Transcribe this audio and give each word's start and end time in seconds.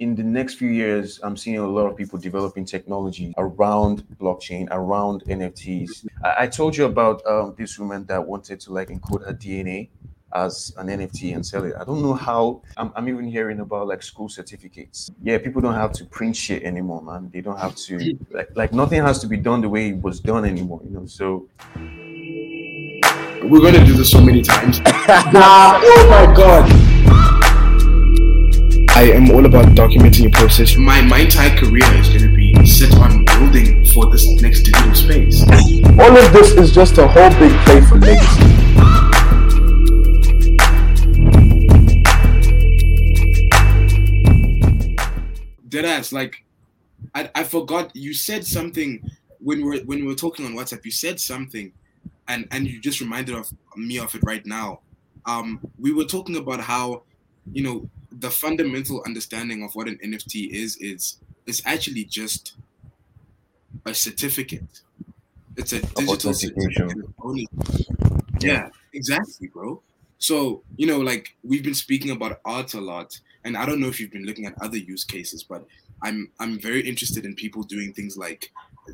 in 0.00 0.14
the 0.14 0.22
next 0.22 0.54
few 0.54 0.70
years, 0.70 1.20
I'm 1.22 1.36
seeing 1.36 1.58
a 1.58 1.68
lot 1.68 1.86
of 1.86 1.96
people 1.96 2.18
developing 2.18 2.64
technology 2.64 3.34
around 3.36 4.02
blockchain, 4.18 4.66
around 4.70 5.22
NFTs. 5.26 6.06
I, 6.24 6.44
I 6.44 6.46
told 6.46 6.74
you 6.74 6.86
about 6.86 7.24
um, 7.26 7.54
this 7.56 7.78
woman 7.78 8.06
that 8.06 8.26
wanted 8.26 8.60
to 8.60 8.72
like 8.72 8.88
encode 8.88 9.26
her 9.26 9.34
DNA 9.34 9.90
as 10.34 10.72
an 10.78 10.86
NFT 10.86 11.34
and 11.34 11.44
sell 11.44 11.64
it. 11.64 11.74
I 11.78 11.84
don't 11.84 12.00
know 12.00 12.14
how. 12.14 12.62
I'm, 12.78 12.92
I'm 12.96 13.08
even 13.10 13.26
hearing 13.26 13.60
about 13.60 13.88
like 13.88 14.02
school 14.02 14.30
certificates. 14.30 15.10
Yeah, 15.22 15.36
people 15.36 15.60
don't 15.60 15.74
have 15.74 15.92
to 15.92 16.06
print 16.06 16.34
shit 16.34 16.62
anymore, 16.62 17.02
man. 17.02 17.30
They 17.30 17.42
don't 17.42 17.58
have 17.58 17.76
to 17.76 18.18
like 18.30 18.48
like 18.56 18.72
nothing 18.72 19.02
has 19.02 19.18
to 19.20 19.26
be 19.26 19.36
done 19.36 19.60
the 19.60 19.68
way 19.68 19.90
it 19.90 20.00
was 20.00 20.18
done 20.18 20.46
anymore. 20.46 20.80
You 20.82 20.90
know, 20.90 21.06
so 21.06 21.46
We're 23.42 23.60
gonna 23.60 23.84
do 23.84 23.92
this 23.92 24.10
so 24.10 24.22
many 24.22 24.40
times. 24.40 24.80
oh 24.86 26.06
my 26.08 26.34
god. 26.34 26.89
I 29.00 29.04
am 29.12 29.30
all 29.30 29.46
about 29.46 29.64
documenting 29.68 30.24
your 30.24 30.30
process. 30.32 30.76
My 30.76 31.00
my 31.00 31.20
entire 31.20 31.56
career 31.56 31.90
is 31.94 32.10
gonna 32.10 32.30
be 32.36 32.54
set 32.66 32.94
on 32.96 33.24
building 33.24 33.82
for 33.86 34.10
this 34.10 34.28
next 34.42 34.64
digital 34.64 34.94
space. 34.94 35.42
All 35.98 36.14
of 36.14 36.30
this 36.34 36.50
is 36.50 36.70
just 36.70 36.98
a 36.98 37.08
whole 37.08 37.30
big 37.40 37.50
play 37.64 37.80
for 37.80 37.96
legacy. 37.96 38.42
Deadass, 45.70 46.12
like 46.12 46.44
I, 47.14 47.30
I 47.34 47.44
forgot 47.44 47.96
you 47.96 48.12
said 48.12 48.46
something 48.46 49.00
when 49.38 49.64
we 49.64 49.78
are 49.78 49.82
when 49.84 50.00
we 50.00 50.08
were 50.08 50.14
talking 50.14 50.44
on 50.44 50.52
WhatsApp. 50.52 50.84
You 50.84 50.90
said 50.90 51.18
something, 51.18 51.72
and 52.28 52.46
and 52.50 52.66
you 52.66 52.78
just 52.78 53.00
reminded 53.00 53.34
of 53.34 53.50
me 53.78 53.98
of 53.98 54.14
it 54.14 54.20
right 54.24 54.44
now. 54.44 54.80
Um, 55.24 55.58
we 55.78 55.90
were 55.90 56.04
talking 56.04 56.36
about 56.36 56.60
how, 56.60 57.04
you 57.50 57.62
know, 57.62 57.88
the 58.12 58.30
fundamental 58.30 59.02
understanding 59.06 59.62
of 59.62 59.74
what 59.74 59.88
an 59.88 59.98
NFT 60.04 60.50
is 60.50 60.76
is 60.76 61.16
it's 61.46 61.62
actually 61.64 62.04
just 62.04 62.54
a 63.86 63.94
certificate. 63.94 64.80
It's 65.56 65.72
a 65.72 65.80
digital 65.80 66.34
certificate. 66.34 66.92
Yeah, 68.40 68.70
exactly, 68.92 69.48
bro. 69.48 69.82
So, 70.18 70.62
you 70.76 70.86
know, 70.86 71.00
like 71.00 71.36
we've 71.42 71.62
been 71.62 71.74
speaking 71.74 72.10
about 72.10 72.40
art 72.44 72.74
a 72.74 72.80
lot, 72.80 73.18
and 73.44 73.56
I 73.56 73.64
don't 73.66 73.80
know 73.80 73.88
if 73.88 74.00
you've 74.00 74.12
been 74.12 74.26
looking 74.26 74.46
at 74.46 74.54
other 74.60 74.76
use 74.76 75.04
cases, 75.04 75.42
but 75.42 75.64
I'm 76.02 76.30
I'm 76.38 76.58
very 76.60 76.86
interested 76.86 77.24
in 77.24 77.34
people 77.34 77.62
doing 77.62 77.92
things 77.92 78.16
like 78.16 78.52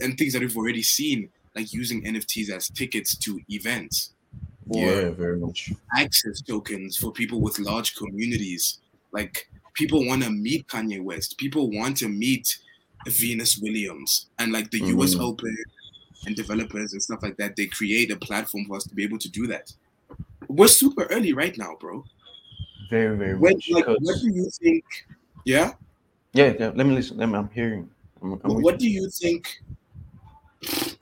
and 0.00 0.16
things 0.16 0.32
that 0.32 0.40
we've 0.42 0.56
already 0.56 0.82
seen, 0.82 1.28
like 1.54 1.72
using 1.72 2.04
NFTs 2.04 2.50
as 2.50 2.68
tickets 2.68 3.16
to 3.18 3.40
events. 3.48 4.12
yeah, 4.70 5.10
very 5.10 5.38
much. 5.38 5.72
access 5.96 6.40
tokens 6.40 6.96
for 6.96 7.10
people 7.10 7.40
with 7.40 7.58
large 7.58 7.96
communities. 7.96 8.78
Like 9.12 9.48
people 9.74 10.06
want 10.06 10.22
to 10.24 10.30
meet 10.30 10.66
Kanye 10.68 11.02
West, 11.02 11.38
people 11.38 11.70
want 11.70 11.96
to 11.98 12.08
meet 12.08 12.58
Venus 13.06 13.58
Williams 13.58 14.26
and 14.38 14.52
like 14.52 14.70
the 14.70 14.80
US 14.80 15.14
Mhm. 15.14 15.20
Open 15.20 15.56
and 16.26 16.34
developers 16.36 16.92
and 16.92 17.02
stuff 17.02 17.22
like 17.22 17.36
that. 17.36 17.56
They 17.56 17.66
create 17.66 18.10
a 18.10 18.16
platform 18.16 18.64
for 18.66 18.76
us 18.76 18.84
to 18.84 18.94
be 18.94 19.04
able 19.04 19.18
to 19.18 19.30
do 19.30 19.46
that. 19.46 19.72
We're 20.48 20.68
super 20.68 21.04
early 21.04 21.32
right 21.32 21.56
now, 21.56 21.76
bro. 21.80 22.04
Very, 22.90 23.16
very 23.16 23.36
When, 23.36 23.52
much. 23.54 23.70
like, 23.70 23.84
'cause- 23.84 23.98
what 24.00 24.20
do 24.20 24.32
you 24.32 24.50
think? 24.50 24.84
Yeah, 25.44 25.74
yeah, 26.32 26.54
yeah. 26.58 26.72
Let 26.74 26.86
me 26.86 26.94
listen. 26.94 27.16
Let 27.18 27.28
me, 27.28 27.36
I'm 27.36 27.50
hearing. 27.50 27.88
I'm, 28.22 28.32
I'm 28.44 28.62
what 28.62 28.78
do 28.78 28.88
you 28.90 29.08
think? 29.10 29.62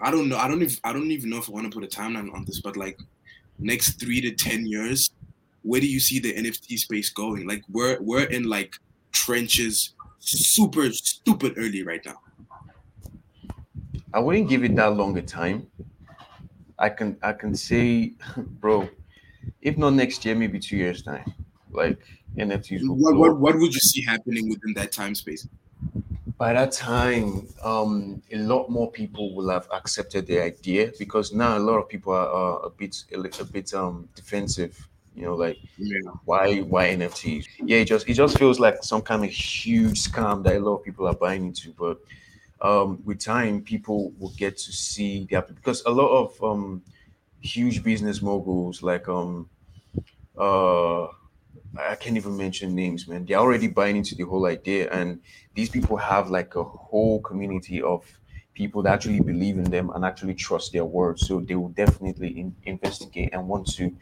I 0.00 0.10
don't 0.10 0.28
know. 0.28 0.36
I 0.36 0.48
don't 0.48 0.62
even. 0.62 0.76
I 0.84 0.92
don't 0.92 1.10
even 1.10 1.30
know 1.30 1.38
if 1.38 1.48
I 1.48 1.52
want 1.52 1.70
to 1.72 1.76
put 1.80 1.84
a 1.84 1.88
timeline 2.00 2.32
on 2.34 2.44
this, 2.44 2.60
but 2.60 2.76
like 2.76 2.98
next 3.58 3.98
three 3.98 4.20
to 4.20 4.32
ten 4.32 4.66
years, 4.66 5.10
where 5.66 5.80
do 5.80 5.88
you 5.88 5.98
see 5.98 6.20
the 6.20 6.32
NFT 6.32 6.78
space 6.78 7.10
going? 7.10 7.46
Like 7.46 7.62
we're 7.68 7.98
we're 8.00 8.24
in 8.24 8.44
like 8.44 8.76
trenches, 9.10 9.94
super 10.20 10.90
stupid 10.92 11.54
early 11.56 11.82
right 11.82 12.04
now. 12.06 12.20
I 14.14 14.20
wouldn't 14.20 14.48
give 14.48 14.62
it 14.62 14.76
that 14.76 14.94
long 14.94 15.18
a 15.18 15.22
time. 15.22 15.66
I 16.78 16.88
can 16.88 17.18
I 17.22 17.32
can 17.32 17.54
say, 17.56 18.12
bro, 18.36 18.88
if 19.60 19.76
not 19.76 19.94
next 19.94 20.24
year, 20.24 20.36
maybe 20.36 20.60
two 20.60 20.76
years 20.76 21.02
time. 21.02 21.34
Like 21.72 21.98
NFTs 22.36 22.80
What, 22.84 23.16
what 23.16 23.40
what 23.40 23.54
would 23.56 23.74
you 23.74 23.80
see 23.80 24.02
happening 24.02 24.48
within 24.48 24.72
that 24.74 24.92
time 24.92 25.16
space? 25.16 25.48
By 26.38 26.52
that 26.52 26.70
time, 26.70 27.48
um, 27.62 28.22
a 28.30 28.36
lot 28.36 28.68
more 28.68 28.90
people 28.90 29.34
will 29.34 29.48
have 29.48 29.66
accepted 29.72 30.26
the 30.26 30.38
idea 30.40 30.92
because 30.98 31.32
now 31.32 31.56
a 31.56 31.64
lot 31.68 31.78
of 31.78 31.88
people 31.88 32.12
are, 32.12 32.28
are 32.28 32.66
a 32.66 32.70
bit 32.70 32.94
a, 33.12 33.18
a 33.42 33.44
bit 33.44 33.74
um 33.74 34.08
defensive. 34.14 34.86
You 35.16 35.24
know, 35.24 35.36
like 35.36 35.58
Yeah. 35.78 36.10
why 36.24 36.60
why 36.60 36.88
NFTs? 36.88 37.46
Yeah, 37.66 37.78
it 37.78 37.86
just 37.86 38.08
it 38.08 38.14
just 38.14 38.38
feels 38.38 38.60
like 38.60 38.82
some 38.84 39.02
kind 39.02 39.24
of 39.24 39.30
huge 39.30 40.02
scam 40.04 40.44
that 40.44 40.56
a 40.56 40.60
lot 40.60 40.76
of 40.78 40.84
people 40.84 41.06
are 41.08 41.14
buying 41.14 41.46
into. 41.46 41.72
But 41.72 42.00
um, 42.60 43.02
with 43.04 43.20
time, 43.20 43.62
people 43.62 44.12
will 44.18 44.32
get 44.36 44.56
to 44.58 44.72
see 44.72 45.26
the 45.26 45.36
app 45.36 45.48
because 45.48 45.82
a 45.86 45.90
lot 45.90 46.08
of 46.10 46.42
um, 46.44 46.82
huge 47.40 47.82
business 47.84 48.22
moguls 48.22 48.82
like 48.82 49.08
um 49.08 49.48
uh 50.38 51.06
I 51.78 51.94
can't 51.96 52.16
even 52.16 52.36
mention 52.36 52.74
names, 52.74 53.08
man. 53.08 53.26
They're 53.26 53.38
already 53.38 53.68
buying 53.68 53.96
into 53.96 54.14
the 54.14 54.24
whole 54.24 54.46
idea, 54.46 54.90
and 54.90 55.22
these 55.54 55.70
people 55.70 55.96
have 55.98 56.30
like 56.30 56.56
a 56.56 56.64
whole 56.64 57.20
community 57.22 57.82
of 57.82 58.04
people 58.54 58.82
that 58.84 58.94
actually 58.94 59.20
believe 59.20 59.58
in 59.58 59.64
them 59.70 59.90
and 59.90 60.04
actually 60.04 60.34
trust 60.34 60.72
their 60.72 60.84
word. 60.86 61.20
So 61.20 61.40
they 61.40 61.54
will 61.54 61.70
definitely 61.70 62.28
in- 62.38 62.56
investigate 62.64 63.30
and 63.34 63.48
want 63.48 63.66
to 63.74 63.94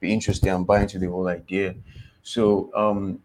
be 0.00 0.12
interested 0.12 0.48
and 0.48 0.66
buy 0.66 0.82
into 0.82 0.98
the 0.98 1.06
whole 1.06 1.28
idea. 1.28 1.74
So 2.22 2.70
um, 2.74 3.20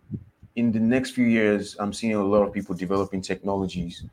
in 0.56 0.72
the 0.72 0.80
next 0.80 1.12
few 1.12 1.26
years, 1.26 1.76
I'm 1.80 1.94
seeing 1.94 2.16
a 2.16 2.24
lot 2.24 2.44
of 2.44 2.54
people 2.54 2.76
developing 2.76 3.22
technologies 3.22 4.06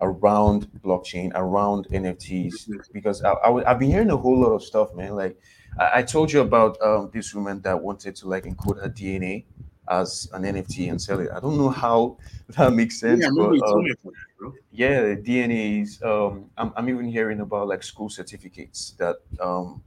around 0.00 0.68
blockchain, 0.84 1.32
around 1.34 1.88
NFTs, 1.88 2.92
because 2.92 3.22
I, 3.22 3.32
I, 3.32 3.68
have 3.68 3.78
been 3.78 3.90
hearing 3.90 4.10
a 4.10 4.16
whole 4.16 4.40
lot 4.40 4.52
of 4.52 4.62
stuff, 4.62 4.94
man. 4.94 5.16
Like 5.16 5.36
I, 5.78 5.98
I 5.98 6.02
told 6.02 6.32
you 6.32 6.40
about 6.40 6.80
um, 6.80 7.10
this 7.12 7.34
woman 7.34 7.60
that 7.62 7.80
wanted 7.80 8.14
to 8.16 8.28
like 8.28 8.44
encode 8.44 8.80
her 8.80 8.88
DNA 8.88 9.44
as 9.90 10.28
an 10.32 10.42
NFT 10.42 10.90
and 10.90 11.00
sell 11.00 11.20
it. 11.20 11.30
I 11.34 11.40
don't 11.40 11.56
know 11.56 11.70
how 11.70 12.18
that 12.50 12.72
makes 12.72 13.00
sense, 13.00 13.20
Yeah, 13.20 13.26
I 13.26 13.30
remember 13.30 13.58
but 13.58 13.68
um, 13.68 13.84
that, 13.84 14.52
yeah, 14.70 15.00
DNAs. 15.14 16.04
Um, 16.04 16.50
I'm, 16.56 16.72
I'm 16.76 16.88
even 16.88 17.06
hearing 17.06 17.40
about 17.40 17.68
like 17.68 17.82
school 17.82 18.08
certificates 18.08 18.92
that 18.98 19.16
um, 19.40 19.82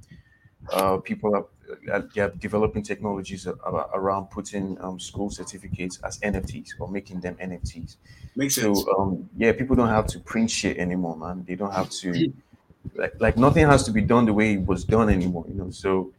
uh, 0.72 0.98
people 0.98 1.36
are, 1.36 1.46
uh, 1.92 2.02
they 2.14 2.22
are 2.22 2.30
developing 2.30 2.84
technologies 2.84 3.48
around 3.94 4.26
putting 4.28 4.78
um, 4.82 5.00
school 5.00 5.30
certificates 5.30 6.00
as 6.04 6.20
NFTs 6.20 6.70
or 6.80 6.88
making 6.88 7.20
them 7.22 7.36
NFTs. 7.36 7.98
Makes 8.36 8.56
sense. 8.56 8.84
So 8.84 8.98
um, 8.98 9.30
yeah, 9.38 9.52
people 9.52 9.76
don't 9.76 9.90
have 9.90 10.08
to 10.08 10.20
print 10.20 10.50
shit 10.50 10.78
anymore, 10.78 11.18
man. 11.18 11.44
They 11.48 11.56
don't 11.56 11.74
have 11.74 11.90
to 11.90 12.34
like 12.96 13.14
like 13.20 13.38
nothing 13.38 13.66
has 13.68 13.84
to 13.84 13.92
be 13.92 14.02
done 14.02 14.26
the 14.26 14.34
way 14.34 14.54
it 14.54 14.66
was 14.66 14.84
done 14.84 15.10
anymore. 15.10 15.46
You 15.48 15.56
know, 15.56 15.70
so 15.72 16.14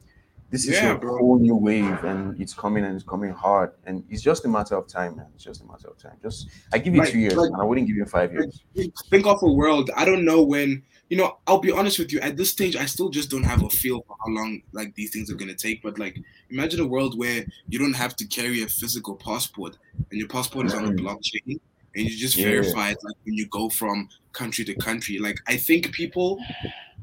this 0.52 0.66
is 0.68 0.74
Yeah, 0.74 0.92
a 0.92 0.98
bro. 0.98 1.16
whole 1.18 1.38
new 1.40 1.56
wave, 1.56 2.04
and 2.04 2.40
it's 2.40 2.54
coming 2.54 2.84
and 2.84 2.94
it's 2.94 3.04
coming 3.04 3.32
hard, 3.32 3.72
and 3.86 4.04
it's 4.10 4.22
just 4.22 4.44
a 4.44 4.48
matter 4.48 4.76
of 4.76 4.86
time, 4.86 5.16
man. 5.16 5.26
It's 5.34 5.42
just 5.44 5.62
a 5.62 5.66
matter 5.66 5.88
of 5.88 5.96
time. 5.98 6.16
Just 6.22 6.48
I 6.72 6.78
give 6.78 6.94
you 6.94 7.00
Like- 7.00 7.10
two 7.10 7.18
years, 7.18 7.34
like- 7.34 7.50
man. 7.50 7.60
I 7.60 7.64
wouldn't 7.64 7.86
give 7.88 7.96
you 7.96 8.04
five 8.04 8.32
years. 8.32 8.62
think 9.10 9.26
of 9.26 9.42
a 9.42 9.52
world 9.52 9.90
i 9.96 10.04
don't 10.04 10.24
know 10.24 10.42
when 10.42 10.82
you 11.10 11.16
know 11.16 11.36
i'll 11.46 11.58
be 11.68 11.70
honest 11.70 11.98
with 11.98 12.10
you 12.12 12.18
at 12.20 12.36
this 12.36 12.50
stage 12.50 12.74
i 12.76 12.86
still 12.86 13.08
just 13.18 13.28
don't 13.30 13.42
have 13.52 13.62
a 13.62 13.68
feel 13.68 13.98
for 14.06 14.16
how 14.24 14.30
long 14.32 14.60
like 14.72 14.94
these 14.94 15.10
things 15.12 15.30
are 15.30 15.34
going 15.34 15.48
to 15.56 15.60
take 15.66 15.82
but 15.82 15.98
like 15.98 16.16
imagine 16.50 16.80
a 16.80 16.86
world 16.86 17.18
where 17.18 17.44
you 17.68 17.78
don't 17.78 17.92
have 18.04 18.14
to 18.16 18.24
carry 18.26 18.62
a 18.62 18.66
physical 18.66 19.14
passport 19.14 19.76
and 20.10 20.18
your 20.20 20.28
passport 20.28 20.66
is 20.66 20.74
on 20.74 20.84
a 20.86 20.92
blockchain 21.02 21.60
and 21.94 22.04
you 22.08 22.16
just 22.26 22.36
Yeah. 22.36 22.46
verify 22.46 22.90
it 22.90 22.98
like 23.04 23.16
when 23.24 23.34
you 23.34 23.46
go 23.48 23.68
from 23.68 24.08
country 24.32 24.64
to 24.64 24.74
country 24.74 25.18
like 25.18 25.38
i 25.46 25.56
think 25.56 25.92
people 25.92 26.38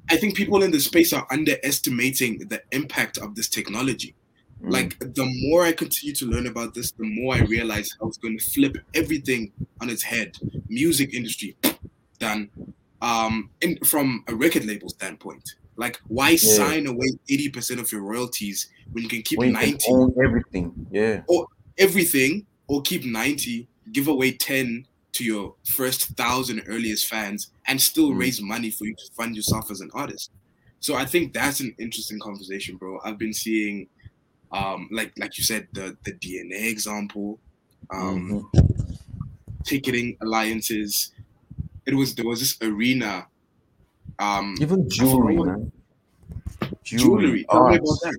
i 0.10 0.16
think 0.18 0.36
people 0.36 0.64
in 0.64 0.72
the 0.72 0.80
space 0.80 1.14
are 1.14 1.26
underestimating 1.32 2.40
the 2.50 2.62
impact 2.72 3.18
of 3.18 3.36
this 3.36 3.48
technology 3.48 4.16
Mm. 4.62 4.74
like 4.74 5.00
the 5.00 5.26
more 5.48 5.64
I 5.64 5.72
continue 5.72 6.14
to 6.16 6.26
learn 6.26 6.48
about 6.48 6.74
this, 6.74 6.92
the 6.92 7.06
more 7.06 7.36
I 7.36 7.40
realize 7.42 7.96
how 8.00 8.08
it's 8.08 8.18
going 8.18 8.38
to 8.38 8.44
flip 8.44 8.78
everything 8.94 9.52
on 9.80 9.90
its 9.90 10.04
head. 10.04 10.36
Music 10.68 11.14
industry, 11.14 11.56
done. 12.20 12.50
Um, 13.02 13.50
in, 13.62 13.78
from 13.86 14.26
a 14.28 14.36
record 14.36 14.66
label 14.66 14.90
standpoint, 14.90 15.56
like 15.78 15.98
why 16.10 16.36
sign 16.36 16.88
away 16.88 17.08
eighty 17.30 17.48
percent 17.48 17.80
of 17.80 17.90
your 17.90 18.02
royalties 18.02 18.70
when 18.92 19.04
you 19.06 19.10
can 19.10 19.22
keep 19.22 19.40
when 19.40 19.54
can 19.54 19.62
ninety 19.62 19.86
own 19.90 20.14
everything, 20.22 20.74
yeah, 20.92 21.22
Or 21.30 21.48
everything, 21.78 22.46
or 22.68 22.82
keep 22.82 23.06
ninety, 23.06 23.70
give 23.94 24.10
away 24.10 24.34
ten 24.34 24.86
to 25.20 25.26
your 25.26 25.56
first 25.66 26.18
thousand 26.18 26.64
earliest 26.68 27.08
fans, 27.08 27.52
and 27.68 27.82
still 27.82 28.12
Mm. 28.12 28.20
raise 28.20 28.42
money 28.42 28.72
for 28.72 28.86
you 28.88 28.96
to 28.96 29.12
fund 29.18 29.36
yourself 29.38 29.72
as 29.72 29.82
an 29.82 29.92
artist. 29.94 30.32
So 30.82 30.96
I 30.96 31.06
think 31.06 31.34
that's 31.34 31.62
an 31.62 31.76
interesting 31.80 32.20
conversation, 32.22 32.78
bro. 32.78 33.00
I've 33.06 33.20
been 33.20 33.34
seeing 33.34 33.90
um, 34.52 34.90
like 34.92 35.14
like 35.20 35.38
you 35.38 35.46
said, 35.46 35.68
the 35.74 35.98
the 36.06 36.14
DNA 36.14 36.70
example, 36.72 37.42
um, 37.94 38.50
Mhm. 38.54 38.70
ticketing 39.66 40.18
alliances. 40.22 41.14
It 41.88 41.96
was 41.96 42.16
there 42.16 42.26
was 42.26 42.40
this 42.42 42.58
arena. 42.62 43.28
Um, 44.20 44.56
even 44.60 44.90
jewelry, 44.90 45.38
man. 45.38 45.72
jewelry. 46.84 47.46
Tell 47.52 47.68
me 47.68 47.76
about 47.78 48.00
that. 48.04 48.18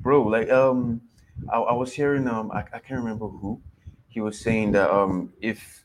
bro. 0.00 0.22
Like 0.24 0.50
um, 0.50 1.02
I, 1.52 1.58
I 1.58 1.72
was 1.74 1.92
hearing 1.92 2.28
um, 2.28 2.50
I, 2.52 2.60
I 2.60 2.78
can't 2.80 3.00
remember 3.00 3.28
who. 3.28 3.60
he 4.08 4.20
was 4.20 4.40
saying 4.40 4.72
that 4.72 4.90
um, 4.90 5.32
if 5.40 5.84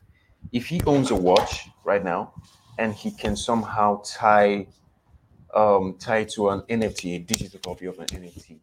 if 0.52 0.68
he 0.68 0.82
owns 0.86 1.12
a 1.12 1.16
watch 1.16 1.70
right 1.84 2.04
now 2.04 2.34
and 2.78 2.94
he 2.94 3.12
can 3.12 3.36
somehow 3.36 4.02
tie 4.06 4.68
um, 5.54 5.96
tie 6.00 6.24
to 6.26 6.50
an 6.50 6.62
NFT, 6.62 7.16
a 7.16 7.20
digital 7.20 7.60
copy 7.60 7.86
of 7.86 7.98
an 8.00 8.08
NFT, 8.08 8.60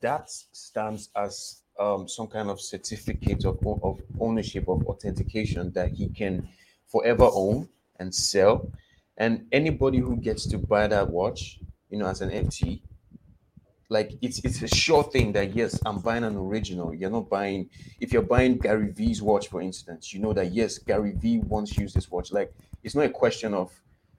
that 0.00 0.30
stands 0.30 1.10
as 1.14 1.62
um, 1.78 2.08
some 2.08 2.28
kind 2.28 2.48
of 2.50 2.60
certificate 2.60 3.44
of, 3.44 3.58
of 3.82 4.00
ownership 4.18 4.68
of 4.68 4.86
authentication 4.86 5.72
that 5.72 5.90
he 5.92 6.08
can 6.08 6.48
forever 6.86 7.28
own 7.32 7.68
and 7.98 8.14
sell. 8.14 8.70
And 9.16 9.46
anybody 9.52 9.98
who 9.98 10.16
gets 10.16 10.46
to 10.46 10.58
buy 10.58 10.86
that 10.86 11.10
watch, 11.10 11.60
you 11.90 11.98
know, 11.98 12.06
as 12.06 12.22
an 12.22 12.30
NFT, 12.30 12.80
like 13.90 14.12
it's 14.22 14.38
it's 14.44 14.62
a 14.62 14.68
sure 14.68 15.02
thing 15.02 15.32
that 15.32 15.54
yes, 15.54 15.78
I'm 15.84 15.98
buying 15.98 16.24
an 16.24 16.36
original. 16.36 16.94
You're 16.94 17.10
not 17.10 17.28
buying 17.28 17.68
if 18.00 18.12
you're 18.12 18.22
buying 18.22 18.56
Gary 18.56 18.88
V's 18.92 19.20
watch, 19.20 19.48
for 19.48 19.60
instance, 19.60 20.14
you 20.14 20.20
know 20.20 20.32
that 20.32 20.52
yes, 20.52 20.78
Gary 20.78 21.12
V 21.12 21.40
once 21.40 21.76
used 21.76 21.96
this 21.96 22.10
watch. 22.10 22.32
Like 22.32 22.54
it's 22.84 22.94
not 22.94 23.04
a 23.06 23.10
question 23.10 23.52
of 23.52 23.72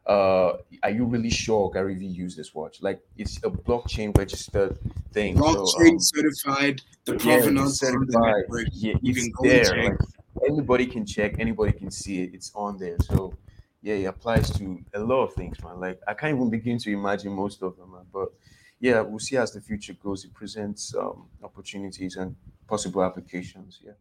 uh 0.06 0.57
are 0.83 0.89
you 0.89 1.06
really 1.06 1.29
sure 1.29 1.71
Gary 1.71 1.95
V 1.95 2.06
used 2.06 2.38
this 2.38 2.53
watch? 2.53 2.81
Like 2.81 3.01
it's 3.18 3.38
a 3.38 3.50
blockchain 3.50 4.15
registered 4.18 4.77
thing. 5.13 5.38
Blockchain 5.38 5.65
so, 5.68 5.88
um, 5.88 6.00
certified, 6.00 6.81
the 7.06 7.13
provenance 7.15 7.79
the 7.79 7.85
certified. 7.88 8.33
network. 8.41 8.68
Yeah, 8.73 8.95
You 9.01 9.13
can 9.13 9.31
go 9.31 9.44
there. 9.47 9.83
Like, 9.83 10.00
anybody 10.47 10.85
can 10.85 11.06
check, 11.06 11.35
anybody 11.39 11.71
can 11.71 11.91
see 11.91 12.23
it. 12.23 12.33
It's 12.33 12.51
on 12.56 12.77
there. 12.77 12.97
So 13.00 13.33
yeah, 13.81 13.95
it 13.95 14.06
applies 14.06 14.50
to 14.51 14.83
a 14.94 15.00
lot 15.00 15.23
of 15.23 15.33
things, 15.33 15.63
man. 15.63 15.79
Like 15.79 16.00
I 16.07 16.13
can't 16.13 16.35
even 16.35 16.50
begin 16.50 16.77
to 16.79 16.91
imagine 16.91 17.31
most 17.31 17.62
of 17.63 17.77
them, 17.77 17.91
man. 17.91 18.06
But 18.12 18.33
yeah, 18.81 19.01
we'll 19.01 19.19
see 19.19 19.38
as 19.38 19.54
the 19.54 19.62
future 19.62 19.94
goes. 19.94 20.25
It 20.25 20.33
presents 20.33 20.95
um, 20.95 21.28
opportunities 21.44 22.18
and 22.18 22.36
possible 22.68 23.04
applications. 23.04 23.80
Yeah. 23.83 23.94